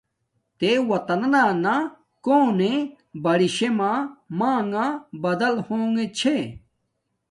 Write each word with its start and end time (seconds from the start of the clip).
تے 0.57 0.71
وطنا 0.89 1.43
نہ 1.63 1.75
کونے 2.25 2.73
باری 3.23 3.49
شےما 3.55 3.91
مانݣ 4.37 4.75
بدل 5.23 5.53
ہونگے 5.65 6.05
چحے، 6.17 6.39